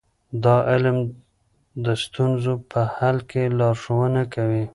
دا 0.43 0.55
علم 0.69 0.97
د 1.85 1.87
ستونزو 2.03 2.53
په 2.71 2.81
حل 2.95 3.17
کې 3.29 3.43
لارښوونه 3.59 4.21
کوي. 4.33 4.63